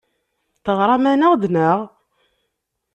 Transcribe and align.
Teɣram-aneɣ-d, 0.63 1.43
naɣ? 1.53 1.79